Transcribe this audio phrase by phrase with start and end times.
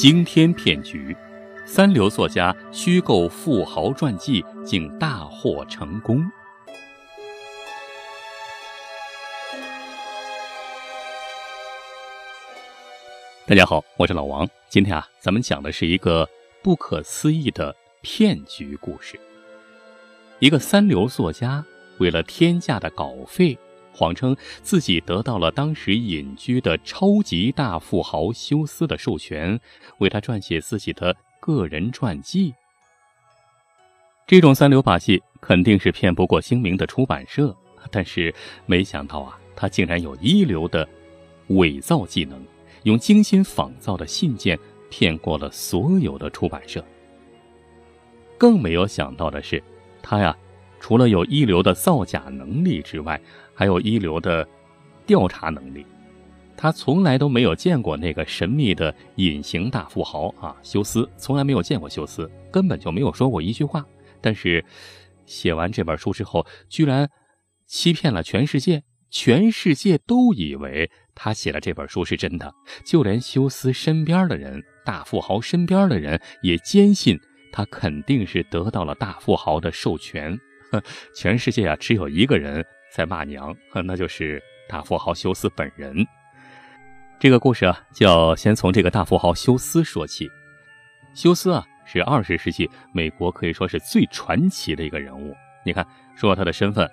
[0.00, 1.14] 惊天骗局，
[1.66, 6.24] 三流作家虚构富豪传记竟大获成功。
[13.46, 14.48] 大家好，我是老王。
[14.70, 16.26] 今天啊，咱们讲的是一个
[16.62, 19.20] 不可思议的骗局故事。
[20.38, 21.62] 一个三流作家
[21.98, 23.58] 为了天价的稿费，
[24.00, 29.60] 谎称自己得到了当时隐居的超级大富豪休斯的授权，
[29.98, 32.54] 为他撰写自己的个人传记。
[34.26, 37.54] 这种三流把戏肯定是骗不过精明的出版社，
[37.90, 40.88] 但是没想到啊，他竟然有一流的
[41.48, 42.42] 伪造技能。
[42.84, 44.58] 用精心仿造的信件
[44.88, 46.82] 骗过了所有的出版社。
[48.38, 49.62] 更没有想到的是，
[50.00, 50.34] 他呀，
[50.80, 53.20] 除了有一流的造假能力之外，
[53.54, 54.48] 还有一流的
[55.06, 55.86] 调查能力。
[56.56, 63.86] 他从来都没有见过那个神秘的隐形大富豪啊，休斯，从来没有见过休斯，根本就没有说过一句话。
[64.20, 64.64] 但是，
[65.24, 67.08] 写完这本书之后，居然
[67.66, 68.82] 欺骗了全世界。
[69.12, 77.18] 全世界都以为他写的这本书是真的，就连休斯身边的人、大富豪身边的人也坚信
[77.50, 80.38] 他肯定是得到了大富豪的授权。
[81.14, 86.06] 全世界啊，只有一个人在骂娘，那就是大富豪休斯本人。
[87.18, 90.28] 这个故事啊，就要先从这个大富豪休斯说起。
[91.14, 95.36] 休斯啊，是二十世纪美国可以说是最传奇的一个人物。
[95.64, 96.88] 你看，说他的身份，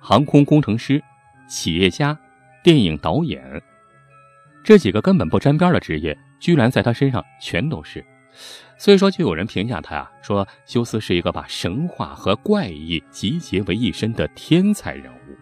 [0.00, 1.02] 航空工程师。
[1.46, 2.18] 企业家、
[2.62, 3.62] 电影导演，
[4.64, 8.02] 这几个根本不沾边的职业，居然在他身上全都是。
[8.84, 15.38] 所以说，就有人评价他呀，说休斯是一个把神话和怪异集结为一身的天才人物。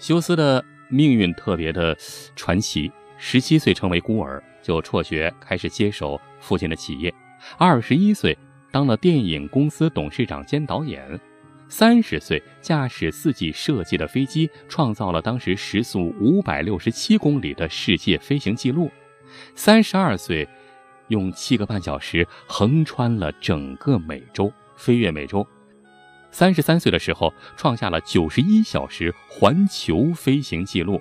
[0.00, 1.96] 休斯的命运特别的
[2.34, 7.14] 传奇，十七岁成为孤儿，就辍学开始接手父亲的企业，
[7.58, 8.36] 二十一岁
[8.72, 11.20] 当了电影公司董事长兼导演。
[11.68, 18.90] 三十岁驾驶自己设计的飞机，创造了当时时速五百六十七公里的世界飞行记录。
[19.54, 20.46] 三十二岁，
[21.12, 25.46] 用七个半小时横穿了整个美洲，飞越美洲。
[26.30, 31.00] 三十三岁的时候，创下了九十一小时环球飞行记录。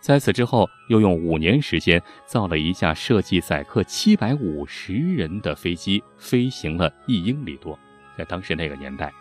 [0.00, 7.76] 在此之后，又用五年时间造了一架设计载客七百五十人的飞机，飞行了一英里多。
[8.16, 9.12] 在当时那个年代。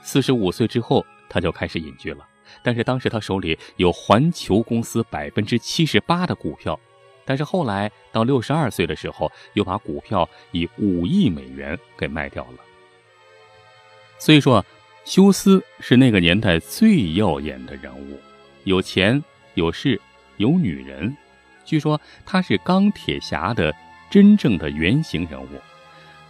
[0.00, 2.26] 四十五岁之后，他就开始隐居了。
[2.62, 6.78] 但是当时他手里有环球公司百分之七十八的股票，
[7.24, 12.58] 但是后来到六十二岁的时候，又把股票以五亿美元给卖掉了。
[14.18, 14.64] 所以说，
[15.04, 18.18] 休斯是那个年代最耀眼的人物，
[18.64, 19.22] 有钱
[19.54, 20.00] 有势
[20.36, 21.16] 有女人。
[21.64, 23.74] 据说他是钢铁侠的
[24.10, 25.60] 真正的原型人物，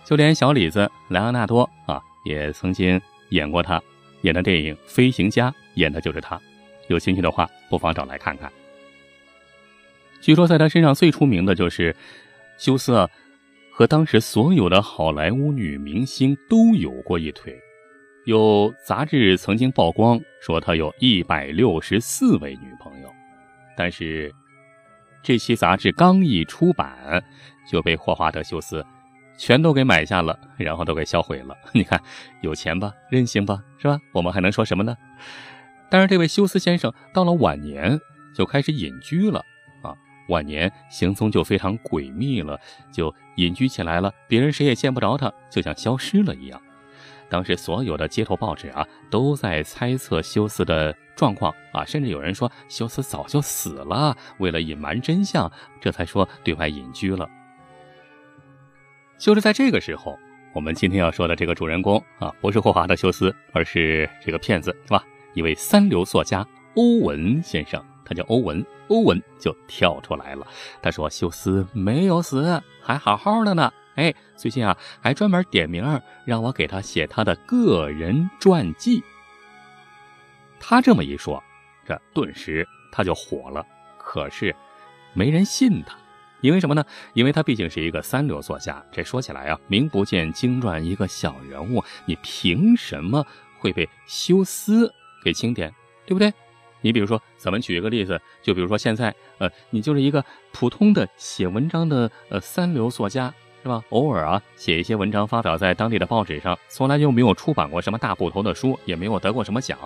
[0.04, 3.00] 就连小李子莱昂纳多啊，也曾经。
[3.30, 3.82] 演过他
[4.20, 6.40] 演的电影《飞行家》，演的就是他。
[6.88, 8.52] 有兴趣的话，不妨找来看看。
[10.24, 11.94] 据说在他身上最出名的就是
[12.56, 13.06] 休斯啊，
[13.70, 17.54] 和当时所有的好莱坞女明星都有过一腿。
[18.24, 23.14] 有杂志曾经曝光说他有一百六十四位女朋友，
[23.76, 24.34] 但是
[25.22, 27.22] 这期杂志刚一出版
[27.70, 28.82] 就被霍华德·休斯。
[29.36, 31.54] 全都给买下了，然后都给销毁了。
[31.74, 32.00] 你看，
[32.40, 33.98] 有钱吧，任性吧，是吧？
[34.12, 34.96] 我们还能说什么呢？
[35.90, 38.00] 但是这位休斯先生到了晚年
[38.34, 39.44] 就开始隐居了，
[40.28, 42.58] 晚年行踪就非常诡秘了，
[42.92, 46.60] 就隐居起来了，别人谁也见不着他，就像消失了一样。
[47.28, 57.28] 当时所有的街头报纸啊都在猜测休斯的状况啊，甚至有人说休斯早就死了，为了隐瞒真相，这才说对外隐居了。
[59.18, 60.18] 就是在这个时候，
[60.52, 65.04] 我们今天要说的这个主人公啊，不是霍华德·休斯，而是这个骗子，是吧？
[65.32, 66.46] 一位三流作家
[66.76, 68.64] 欧文先生，他叫欧文。
[68.88, 70.46] 欧文就跳出来了，
[70.82, 73.72] 他说：“休斯没有死，还好好的呢。
[73.94, 79.02] 哎，最近啊，还专门点名让我给他写他的个人传记。”
[80.60, 81.42] 他这么一说，
[81.86, 83.64] 这顿时他就火了。
[83.98, 84.54] 可是，
[85.14, 85.96] 没人信他。
[86.42, 86.84] 因为什么呢？
[87.14, 93.26] 因为他毕竟是一个三流作家，这说起来啊，名不见经传一个小人物，你凭什么
[93.58, 94.92] 会被休斯
[95.22, 95.74] 给钦点，
[96.04, 96.30] 对不对？
[96.84, 100.22] 你比如说，咱们举一个例子，就比如说现在，呃，你就是一个
[100.52, 103.32] 普通的写文章的呃三流作家，
[103.62, 103.82] 是吧？
[103.88, 109.78] 偶尔啊写一些文章发表在当地的报纸上，从来就没有出版过什么大部头的书，也没有得过什么奖。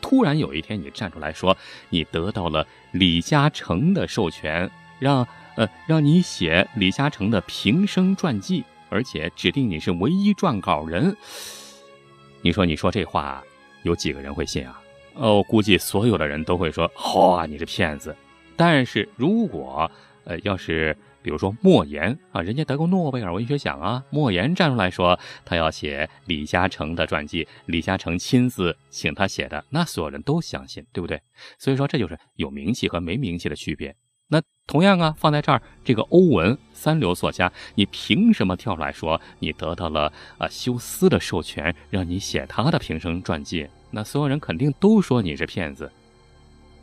[0.00, 1.54] 突然有一天你站出来说，
[1.90, 5.28] 你得到了李嘉诚的授权，让。
[5.56, 11.16] 呃，让你写李嘉诚的平生传记，而且指定你是唯一撰稿人。
[12.42, 13.42] 你说，你说这话，
[13.82, 14.78] 有几个人会信啊？
[15.18, 18.14] 呃，我，估计所有的人都会说：“好啊，你是骗子！”
[18.54, 19.90] 但是如果，
[20.24, 31.20] 呃，要是比如说莫言啊，人家得过诺贝尔文学奖啊，莫言站出来说他要写李嘉诚的传记，李嘉诚亲自请他写的，那所有人都相信，对不对？
[31.58, 33.94] 所以说，这就是有名气和没名气的区别。
[34.28, 43.68] 那同样啊，放在这儿，这个欧文三流作家，你凭什么跳出来说你得到了啊休斯的授权，让你写他的平生传记？
[43.92, 45.88] 那所有人肯定都说你是骗子。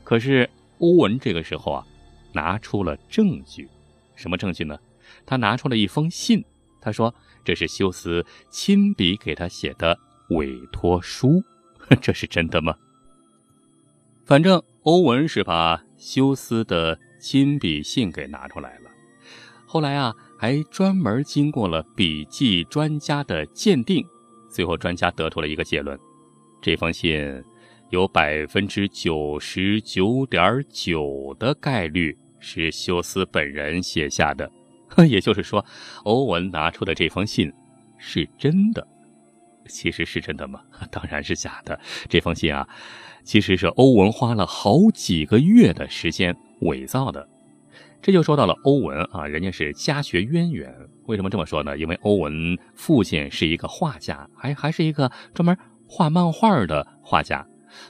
[0.05, 0.49] 可是
[0.79, 1.85] 欧文这个时候啊，
[2.31, 3.67] 拿出了证据，
[4.15, 4.79] 什么证据呢？
[5.25, 6.41] 他拿出了一封信，
[6.79, 7.13] 他说
[7.43, 9.99] 这是休斯亲笔给他写的
[10.29, 11.43] 委托书，
[12.01, 12.77] 这是真的吗？
[14.25, 16.97] 反正欧文是把休斯的。
[17.23, 18.91] 亲笔信给拿出来了，
[19.65, 24.05] 后来啊，还专门经过了笔记专家的鉴定，
[24.51, 25.97] 最后专家得出了一个结论：
[26.61, 27.41] 这封信
[27.91, 34.51] 有百分之九十九点九的概率是休斯本人写下的。
[35.07, 35.65] 也就是说，
[36.03, 37.49] 欧文拿出的这封信
[37.97, 38.85] 是真的。
[39.69, 40.59] 其实是真的吗？
[40.91, 41.79] 当然是假的。
[42.09, 42.67] 这封信啊，
[43.23, 46.35] 其实是欧文花了好几个月的时间。
[46.65, 47.27] 伪造的，
[48.01, 50.73] 这就说到了欧文啊，人家是家学渊源。
[51.05, 51.77] 为什么这么说呢？
[51.77, 55.57] 因为欧文父亲是一个画家，还还是一个专门
[55.87, 57.45] 画漫画的画家。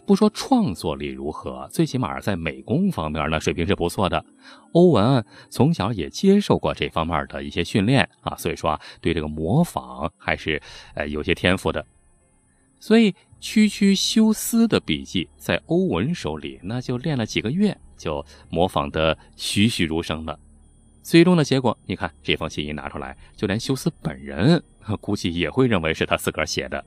[0.05, 4.25] 不说创作力如何，最起码在美工方面呢，水平是不错的。
[4.71, 10.61] 欧文从小也接受过这方面的一些训练啊，所以说啊，对这个模仿还是
[10.95, 11.85] 呃有些天赋的。
[12.79, 17.77] 所以区区休斯的笔记在欧文手里，那就练了几个月。
[17.98, 20.40] 就模仿的栩栩如生了，
[21.01, 24.62] 最终的结果，你看这封信一拿出来，就连休斯本人
[25.00, 26.84] 估计也会认为是他自个儿写的。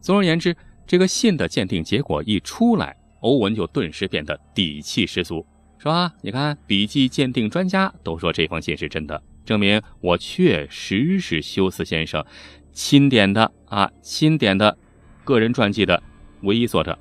[0.00, 0.56] 总而言之，
[0.86, 5.46] 这个信的鉴定结果一出来，欧文就顿时变得底气十足，
[5.78, 6.12] 是吧？
[6.22, 12.24] 你看，笔记鉴定专家都说这封信是真的，证明我确实是休斯先生
[12.72, 14.76] 钦点的啊，钦点的
[15.24, 16.02] 个人传记的
[16.42, 16.98] 唯一作者。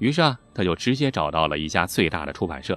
[0.00, 2.76] 于是啊，他就直接找到了一家最大的出版社。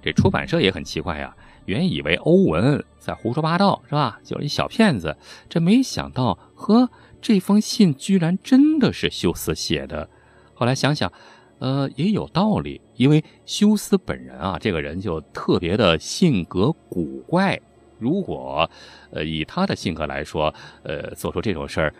[0.00, 1.36] 这出版社也很奇怪呀，
[1.66, 4.20] 原以为欧文在胡说八道，是吧？
[4.22, 5.16] 就是一小骗子。
[5.48, 6.88] 这没想到，呵，
[7.20, 10.08] 这封信居然真的是休斯写的。
[10.54, 11.12] 后来想想，
[11.58, 17.60] 呃，也有道理，因为休斯本人啊，这个人就特别的性格古怪。
[17.98, 18.70] 如果，
[19.10, 21.94] 呃，以他的性格来说，呃，做出这种事儿，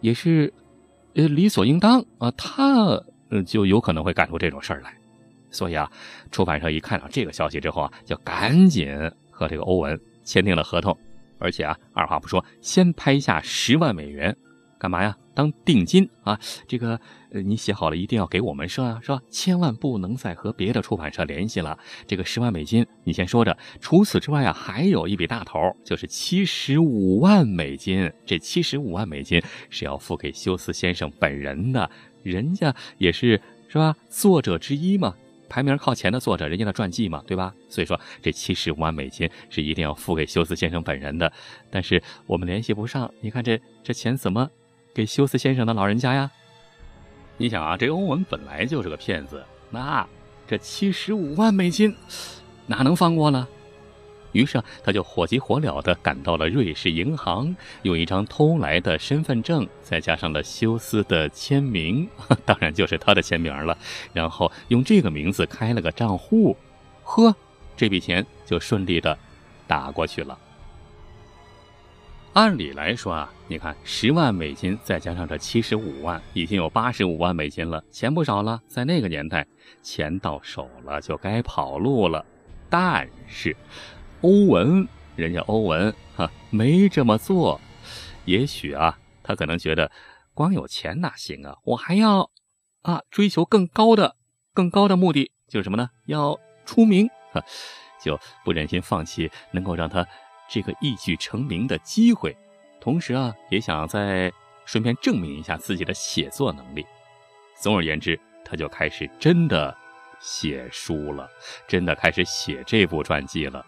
[0.00, 0.50] 也是，
[1.12, 2.30] 呃，理所应当啊。
[2.30, 3.02] 他。
[3.40, 4.92] 就有可能会干出这种事儿来，
[5.50, 5.88] 所以啊，
[6.30, 8.92] 出版社一看到这个消息之后啊，就赶紧
[9.30, 10.96] 和这个欧文签订了合同，
[11.38, 14.36] 而且啊，二话不说，先拍下十万美元，
[14.82, 15.16] 干嘛呀？
[15.32, 16.36] 当定金啊！
[16.66, 17.00] 这个，
[17.30, 19.22] 呃，你写好了一定要给我们社啊，是吧？
[19.30, 21.78] 千万不能再和别的出版社联系了。
[22.04, 23.56] 这个十万美金你先说着。
[23.80, 28.12] 除此之外啊，还有一笔大头，就是七十五万美金。
[28.26, 29.40] 这七十五万美金
[29.70, 31.88] 是要付给休斯先生本人的。
[32.24, 33.94] 人家也是是吧？
[34.10, 35.14] 作者之一嘛，
[35.48, 37.54] 排名靠前的作者，人家的传记嘛，对吧？
[37.68, 41.32] 所以说这七十五万美金是一定要付给休斯先生本人的。
[41.70, 44.50] 但是我们联系不上，你看这这钱怎么
[44.94, 46.30] 给休斯先生的老人家呀？
[47.38, 50.06] 你想啊，这欧文本来就是个骗子，那
[50.46, 51.94] 这七十五万美金
[52.66, 53.48] 哪能放过呢？
[54.32, 62.08] 于是他就火急火燎地赶到了瑞士银行，用一张偷来的身份证，再加上了休斯的签名，
[62.44, 63.76] 当然就是他的签名了。
[64.12, 66.56] 然后用这个名字开了个账户，
[67.02, 67.34] 呵，
[67.76, 69.18] 这笔钱就顺利的
[69.66, 70.38] 打过去了。
[72.34, 78.60] 按理来说啊，你看十万美金再加上这七十五万，已经有八十五万美金了，钱不少了。
[78.66, 79.46] 在那个年代，
[79.82, 82.24] 钱到手了就该跑路了。
[82.68, 83.56] 但是。
[84.22, 84.86] 欧文，
[85.16, 87.60] 人家欧文哈没这么做，
[88.24, 89.90] 也许啊，他可能觉得
[90.32, 92.30] 光有钱哪行啊，我还要
[92.82, 94.14] 啊追求更高的、
[94.54, 95.90] 更高的目的，就是什么呢？
[96.06, 97.42] 要出名，哈，
[98.00, 100.06] 就不忍心放弃能够让他
[100.48, 102.36] 这个一举成名的机会，
[102.80, 104.32] 同时啊，也想再
[104.64, 106.86] 顺便证明一下自己的写作能力。
[107.58, 109.76] 总而言之，他就开始真的
[110.20, 111.28] 写书了，
[111.66, 113.64] 真的开始写这部传记了。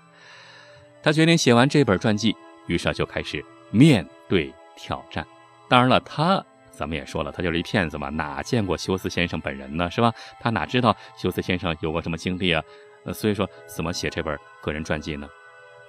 [1.02, 2.34] 他决定写完这本传记，
[2.66, 5.26] 于是就开始面对挑战。
[5.68, 9.90] 当然了，他咱们也说了，他就是一骗子嘛，哪见过休斯先生本人呢？
[9.90, 10.12] 是吧？
[10.40, 12.62] 他哪知道休斯先生有过什么经历啊？
[13.04, 15.28] 呃，所以说怎么写这本个人传记呢？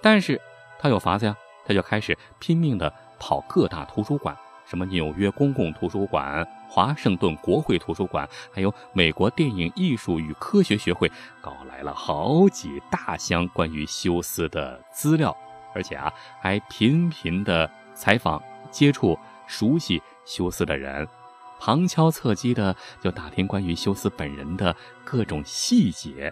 [0.02, 0.40] 但是
[0.80, 15.36] 他有法子呀，他就开始拼命的跑各大图书馆，什么纽约公共图书馆、华盛顿国会图书馆，还有美国电影艺术与科学学会，搞来了好几大箱关于休斯的资料，
[15.74, 19.18] 而且啊，还频频的采访、接触、
[19.48, 21.08] 熟悉休斯的人。
[21.58, 26.32] 旁敲侧击的就打听关于休斯本人的各种细节，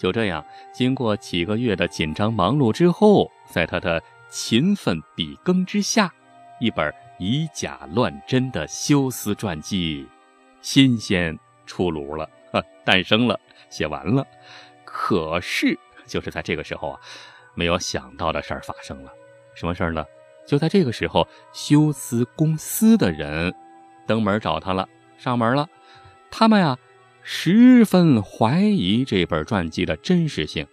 [0.00, 0.42] 就这样，
[0.72, 6.10] 经过几个月的紧张忙碌之后，在他的勤奋笔耕之下，
[6.58, 10.08] 一本以假乱真的休斯传记，
[10.62, 12.26] 新鲜出炉了，
[12.82, 13.38] 诞生了，
[13.68, 14.26] 写完了。
[14.86, 17.00] 可是，就是在这个时候啊，
[17.54, 19.12] 没有想到的事儿发生了。
[19.54, 20.02] 什么事儿呢？
[20.46, 23.54] 就在这个时候，休斯公司的人。
[24.06, 24.88] 登门找他了，
[25.18, 25.68] 上门了。
[26.30, 26.76] 他们呀，
[27.32, 30.66] 十分怀疑这本传记的真实性，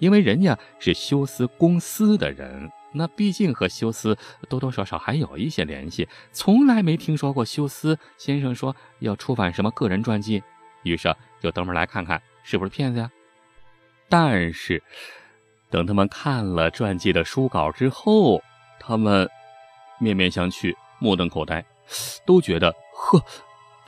[0.00, 4.18] 因为人家是休斯公司的人，那毕竟和休斯
[4.48, 10.42] 多多少少还有一些联系，从来没听说过休斯先生说要出版什么个人传记，
[10.82, 13.08] 于是就登门来看看是不是骗子呀。
[14.08, 14.82] 但是，
[15.70, 18.42] 等他们看了传记的书稿之后，
[18.80, 19.30] 他们
[20.00, 21.64] 面面相觑，目瞪口呆。
[22.26, 23.24] 都觉得呵，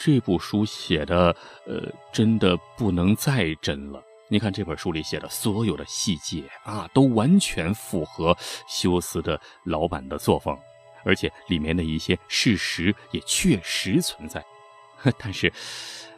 [0.03, 4.03] 这部书写的，呃，真的不能再真了。
[4.29, 8.35] 你看这本书里写的所有的细节啊，都完全符合
[8.67, 10.57] 休斯的老板的作风，
[11.05, 14.43] 而且里面的一些事实也确实存在。
[15.19, 15.53] 但是，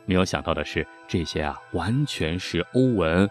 [0.07, 3.29] 没有想到的是，这些啊，完全是欧文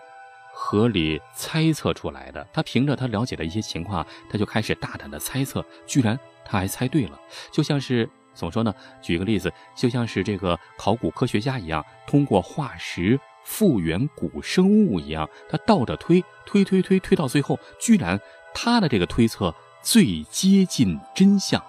[0.54, 2.46] 合理猜测出来的。
[2.52, 7.18] 他凭着他了解的一些情况，他就开始大胆的猜测，居然他还猜对了，
[7.54, 8.10] 就像是。
[8.34, 8.74] 怎么说呢？
[9.02, 18.20] 举个例子，就像是这个考古科学家一样，通过化石复原古生物一样，他倒着推，推推推推到最后，居然
[18.54, 21.62] 他的这个推测最接近真相。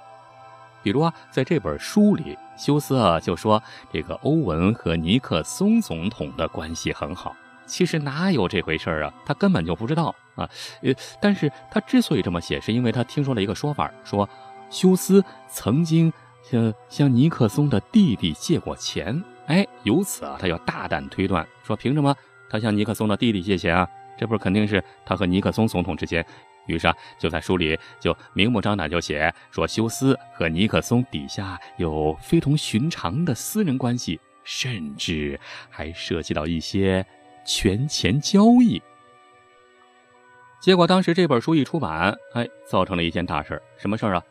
[0.83, 7.35] 比如啊，在这本书里，休斯啊就说这个欧文和尼克松总统的关系很好，
[7.67, 9.13] 其实哪有这回事啊？
[9.27, 10.49] 他根本就不知道啊。
[10.83, 14.29] 呃，但是他之所以这么写，是因为他听说了一个说法，说
[14.71, 16.13] 休斯曾经。
[16.53, 22.15] 向向尼克松的弟弟借过钱，哎，由此啊，他要大胆推断说，凭什么
[22.51, 23.89] 他向尼克松的弟弟借钱啊？
[24.19, 26.25] 这不是肯定是他和尼克松总统之间。
[26.67, 35.41] 于是啊，就在书里就明目张胆就写说，休斯和尼克松底下有非同寻常的私人关系，甚至
[35.71, 37.05] 还涉及到一些
[37.47, 38.81] 权钱交易。
[40.61, 44.23] 结果当时这本书一出版，哎，造成了一件大事什么事儿啊？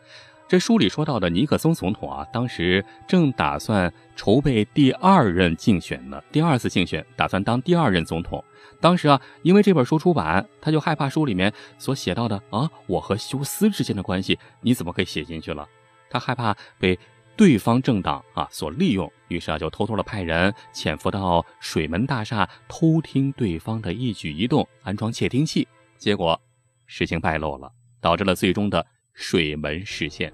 [0.52, 8.44] 这书里说到的尼克松总统啊，当时正打算筹备第二任竞选呢，第二次竞选，打算当第二任总统。
[8.82, 15.66] 当时啊，因为这本书出版，他就害怕书里面所写到的啊，我和休斯之间的关系，你怎么可以写进去了？
[16.10, 17.00] 他害怕被
[17.38, 25.66] 对方政党啊所利用，于是啊，就偷偷的派人潜伏到水门大厦，偷听对方的一举一动，安装窃听器。
[25.98, 26.38] 结果
[26.88, 28.86] 事情败露了，导致了最终的。
[29.14, 30.32] 水门事件，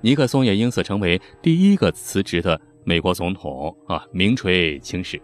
[0.00, 5.20] 尼克松也因此成为第一个辞职的美国总统啊，名垂青史。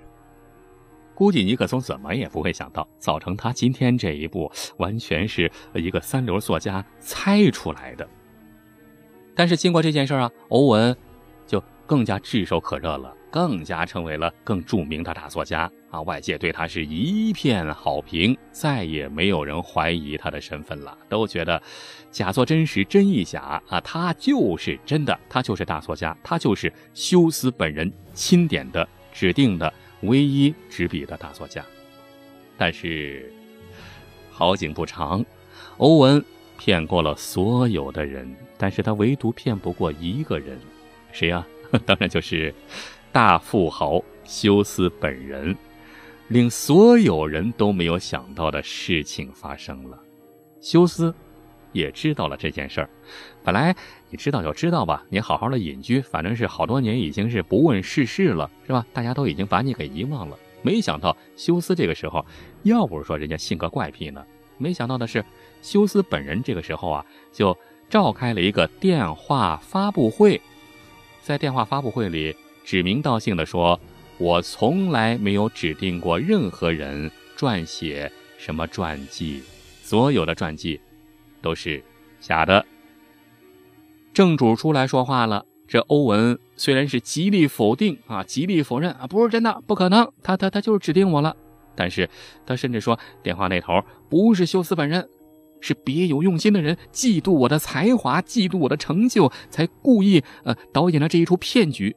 [1.14, 8.08] 估计尼克松怎么也不会想到，造成他今天这一步，完全是一个三流作家猜出来的。
[9.34, 10.96] 但是经过这件事啊，欧文
[11.46, 13.14] 就更加炙手可热了。
[13.30, 16.00] 更加成为了更著名的大作家啊！
[16.02, 21.62] 外界对他是一片好评，再也没有人怀疑他的身份了，都觉得
[22.10, 23.80] 假作真实，真亦假啊！
[23.82, 31.64] 他就是真的，他就是大作家，他就是休斯本人钦点的、指定的唯一执笔的大作家。
[32.56, 33.30] 但是
[34.30, 35.24] 好景不长，
[35.76, 36.24] 欧文
[36.56, 40.58] 骗过了所有的人，但是他唯独骗不过一个人，
[41.12, 41.46] 谁呀？
[41.84, 42.54] 当然就是。
[43.18, 45.56] 大富豪休斯本人，
[46.28, 49.98] 令所有人都没有想到的事情发生了。
[50.60, 51.12] 休斯
[51.72, 52.88] 也知道了这件事儿。
[53.42, 53.74] 本来
[54.08, 58.86] 你知道就知道吧，你好好的隐居，反正是好多年已经是不问世事了，是吧？
[58.92, 60.38] 大家都已经把你给遗忘了。
[60.62, 62.24] 没想到休斯这个时候，
[62.62, 64.24] 要不是说人家性格怪癖呢，
[64.58, 65.24] 没想到的是，
[65.60, 67.58] 休斯本人这个时候啊，就
[67.90, 70.40] 召开了一个电话发布会，
[71.20, 72.36] 在电话发布会里。
[72.68, 73.80] 指名道姓地说
[74.20, 79.42] ：“我从来没有指定过任何人撰写什么传记，
[79.82, 80.78] 所有的传记
[81.40, 81.82] 都是
[82.20, 82.62] 假的。”
[84.12, 91.34] 正主出来说话了，这欧文虽然是极力否定啊，极力否认啊，不是真的，不可能，他他他就是指定我了。
[91.74, 92.10] 但是
[92.44, 95.08] 他甚至说，电话那头不是休斯本人，
[95.62, 101.96] 是别有用心的人，嫉妒我的才华，嫉妒我的成就，才故意呃导演了这一出骗局。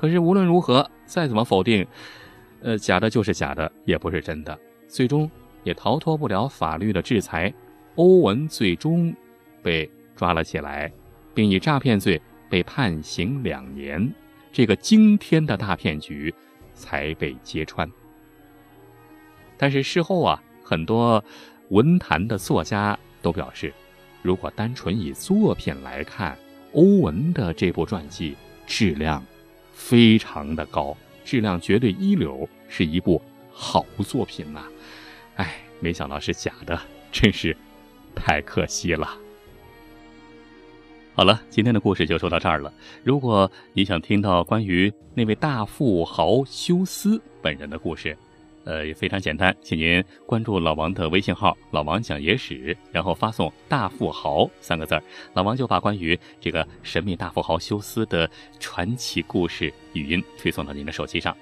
[0.00, 1.86] 可是无论如何，再怎么否定，
[2.62, 5.30] 呃，假的就是假的，也不是真的，最终
[5.62, 7.52] 也逃脱不了法律的制裁。
[7.96, 9.14] 欧文最终
[9.62, 10.90] 被抓了起来，
[11.34, 14.10] 并以诈骗罪被判刑两年。
[14.50, 16.34] 这个惊天的大骗局
[16.72, 17.86] 才被揭穿。
[19.58, 21.22] 但是事后啊，很多
[21.68, 23.70] 文坛的作家都表示，
[24.22, 26.38] 如果单纯以作品来看，
[26.72, 28.34] 欧文的这部传记
[28.66, 29.22] 质量
[29.80, 30.94] 非常的高，
[31.24, 33.20] 质量绝对一流，是一部
[33.50, 34.62] 好作品呐。
[35.36, 36.78] 哎，没想到是假的，
[37.10, 37.56] 真是
[38.14, 39.08] 太可惜了。
[41.14, 42.72] 好了，今天的故事就说到这儿了。
[43.02, 48.16] 如果你想听到关于那位大富豪休斯本人的故事，
[48.64, 55.02] 呃，也非常简单，请您关注老王的微信号“老王讲野史”，然后发送“大富豪”三个字儿，
[55.32, 61.36] 老王就把关于这个神秘大富豪休斯的传奇故事语音推送到您的手机上。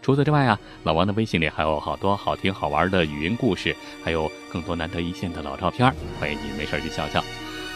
[0.00, 7.24] 除此之外啊，老王的微信里还有好多好听好玩的语音故事，还有更多难得一见的老照片，欢迎您没事去笑笑。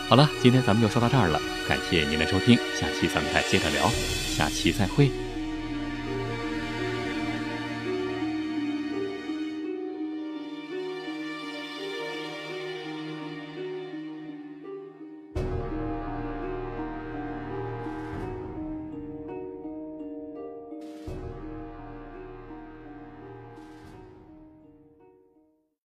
[0.08, 5.27] 好了，今天咱们就说到这儿了，感谢您的收听，下期咱们再接着聊，下期再会。